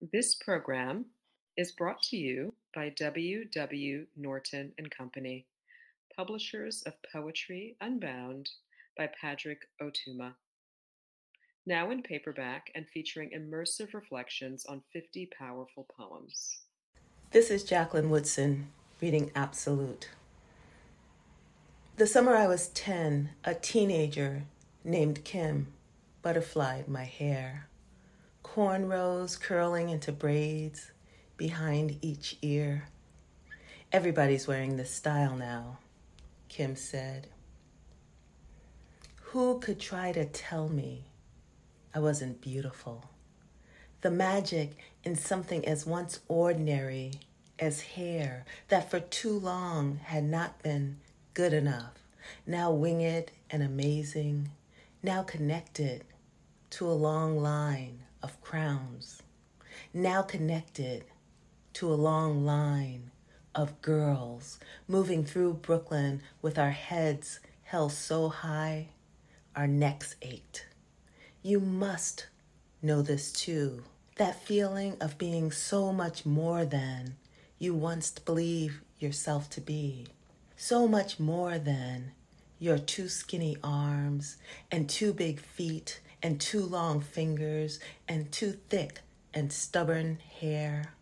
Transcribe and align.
This 0.00 0.34
program 0.34 1.04
is 1.58 1.72
brought 1.72 2.00
to 2.04 2.16
you 2.16 2.54
by 2.74 2.88
W. 2.88 3.44
W. 3.44 4.06
Norton 4.16 4.72
and 4.78 4.90
Company, 4.90 5.44
publishers 6.16 6.82
of 6.86 6.94
Poetry 7.12 7.76
Unbound 7.82 8.48
by 8.96 9.10
Padraig 9.20 9.58
Ó 9.82 9.90
Tuama. 9.92 10.32
Now 11.66 11.90
in 11.90 12.02
paperback 12.02 12.70
and 12.74 12.88
featuring 12.88 13.32
immersive 13.36 13.92
reflections 13.92 14.64
on 14.64 14.80
50 14.90 15.28
powerful 15.38 15.86
poems. 15.94 16.60
This 17.32 17.50
is 17.50 17.62
Jacqueline 17.62 18.08
Woodson 18.08 18.68
reading 19.02 19.30
Absolute. 19.34 20.08
The 21.96 22.06
summer 22.06 22.34
I 22.34 22.46
was 22.46 22.68
10, 22.68 23.32
a 23.44 23.54
teenager 23.54 24.44
named 24.82 25.24
Kim 25.24 25.66
butterflied 26.22 26.88
my 26.88 27.04
hair, 27.04 27.66
cornrows 28.42 29.40
curling 29.40 29.90
into 29.90 30.12
braids 30.12 30.90
behind 31.36 31.98
each 32.02 32.36
ear. 32.42 32.88
Everybody's 33.92 34.46
wearing 34.46 34.76
this 34.76 34.92
style 34.92 35.36
now, 35.36 35.78
Kim 36.48 36.76
said. 36.76 37.28
Who 39.22 39.60
could 39.60 39.78
try 39.78 40.12
to 40.12 40.24
tell 40.24 40.68
me 40.68 41.04
I 41.94 42.00
wasn't 42.00 42.40
beautiful? 42.40 43.10
The 44.00 44.10
magic 44.10 44.76
in 45.04 45.16
something 45.16 45.66
as 45.66 45.86
once 45.86 46.20
ordinary 46.28 47.12
as 47.58 47.80
hair 47.80 48.44
that 48.68 48.90
for 48.90 49.00
too 49.00 49.38
long 49.38 50.00
had 50.04 50.24
not 50.24 50.62
been 50.62 50.98
good 51.34 51.52
enough, 51.52 51.94
now 52.46 52.72
winged 52.72 53.30
and 53.50 53.62
amazing, 53.62 54.50
now 55.02 55.22
connected 55.22 56.04
to 56.70 56.86
a 56.86 56.92
long 56.92 57.38
line 57.38 58.00
of 58.22 58.40
crowns, 58.40 59.22
now 59.92 60.22
connected 60.22 61.04
to 61.74 61.92
a 61.92 61.94
long 61.94 62.44
line 62.44 63.10
of 63.54 63.80
girls 63.82 64.58
moving 64.86 65.24
through 65.24 65.54
Brooklyn 65.54 66.22
with 66.42 66.58
our 66.58 66.70
heads 66.70 67.40
held 67.62 67.92
so 67.92 68.28
high, 68.28 68.88
our 69.54 69.66
necks 69.66 70.16
ached. 70.22 70.66
You 71.42 71.60
must 71.60 72.26
know 72.82 73.02
this 73.02 73.32
too. 73.32 73.84
That 74.16 74.42
feeling 74.42 74.96
of 75.00 75.18
being 75.18 75.50
so 75.50 75.92
much 75.92 76.26
more 76.26 76.64
than 76.64 77.16
you 77.58 77.74
once 77.74 78.10
believed 78.10 78.80
yourself 78.98 79.48
to 79.50 79.60
be. 79.60 80.06
So 80.56 80.86
much 80.86 81.18
more 81.18 81.58
than 81.58 82.12
your 82.58 82.78
two 82.78 83.08
skinny 83.08 83.56
arms 83.64 84.36
and 84.70 84.88
two 84.88 85.12
big 85.12 85.40
feet 85.40 86.00
and 86.22 86.40
two 86.40 86.64
long 86.64 87.00
fingers 87.00 87.80
and 88.08 88.30
too 88.32 88.52
thick 88.68 89.00
and 89.32 89.52
stubborn 89.52 90.18
hair. 90.40 90.94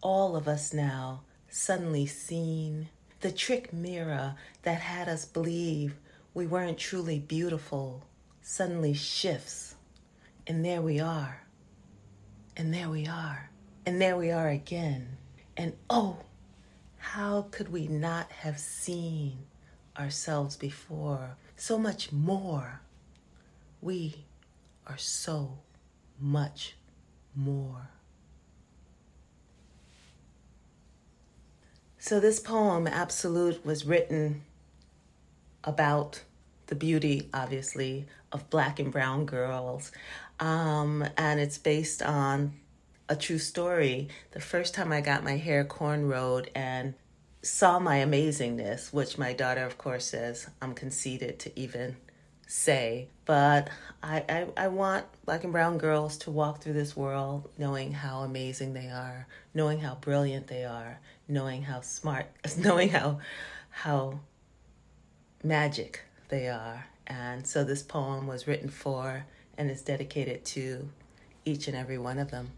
All 0.00 0.36
of 0.36 0.48
us 0.48 0.72
now 0.72 1.22
suddenly 1.48 2.06
seen. 2.06 2.88
The 3.20 3.32
trick 3.32 3.72
mirror 3.72 4.36
that 4.62 4.80
had 4.80 5.08
us 5.08 5.24
believe 5.24 5.96
we 6.34 6.46
weren't 6.46 6.78
truly 6.78 7.18
beautiful 7.18 8.04
suddenly 8.42 8.94
shifts. 8.94 9.74
And 10.46 10.64
there 10.64 10.80
we 10.80 11.00
are. 11.00 11.42
And 12.56 12.72
there 12.72 12.88
we 12.88 13.06
are. 13.06 13.50
And 13.84 14.00
there 14.00 14.16
we 14.16 14.30
are 14.30 14.48
again. 14.48 15.16
And 15.56 15.74
oh, 15.90 16.18
how 16.96 17.46
could 17.50 17.70
we 17.70 17.88
not 17.88 18.30
have 18.30 18.58
seen 18.58 19.38
ourselves 19.98 20.56
before? 20.56 21.36
So 21.56 21.78
much 21.78 22.12
more. 22.12 22.80
We 23.80 24.24
are 24.88 24.98
so 24.98 25.58
much 26.18 26.76
more. 27.34 27.90
So, 31.98 32.20
this 32.20 32.40
poem, 32.40 32.86
Absolute, 32.86 33.64
was 33.66 33.84
written 33.84 34.42
about 35.64 36.22
the 36.68 36.74
beauty, 36.74 37.28
obviously, 37.34 38.06
of 38.32 38.48
black 38.50 38.78
and 38.78 38.92
brown 38.92 39.26
girls. 39.26 39.90
Um, 40.40 41.04
and 41.16 41.40
it's 41.40 41.58
based 41.58 42.02
on 42.02 42.52
a 43.08 43.16
true 43.16 43.38
story. 43.38 44.08
The 44.32 44.40
first 44.40 44.74
time 44.74 44.92
I 44.92 45.00
got 45.00 45.24
my 45.24 45.36
hair 45.36 45.64
cornrowed 45.64 46.48
and 46.54 46.94
saw 47.42 47.78
my 47.78 47.98
amazingness, 47.98 48.92
which 48.92 49.18
my 49.18 49.32
daughter, 49.32 49.64
of 49.64 49.78
course, 49.78 50.06
says 50.06 50.48
I'm 50.62 50.74
conceited 50.74 51.38
to 51.40 51.58
even 51.58 51.96
say, 52.48 53.08
but 53.26 53.68
I, 54.02 54.24
I, 54.28 54.46
I 54.56 54.68
want 54.68 55.04
black 55.26 55.44
and 55.44 55.52
brown 55.52 55.76
girls 55.76 56.16
to 56.18 56.30
walk 56.30 56.60
through 56.60 56.72
this 56.72 56.96
world 56.96 57.48
knowing 57.58 57.92
how 57.92 58.20
amazing 58.20 58.72
they 58.72 58.88
are, 58.88 59.28
knowing 59.54 59.80
how 59.80 59.96
brilliant 59.96 60.48
they 60.48 60.64
are, 60.64 60.98
knowing 61.28 61.62
how 61.62 61.82
smart, 61.82 62.26
knowing 62.58 62.88
how 62.88 63.20
how 63.70 64.20
magic 65.44 66.00
they 66.30 66.48
are. 66.48 66.86
And 67.06 67.46
so 67.46 67.64
this 67.64 67.82
poem 67.82 68.26
was 68.26 68.46
written 68.46 68.70
for 68.70 69.26
and 69.56 69.70
is 69.70 69.82
dedicated 69.82 70.44
to 70.46 70.88
each 71.44 71.68
and 71.68 71.76
every 71.76 71.98
one 71.98 72.18
of 72.18 72.30
them. 72.30 72.50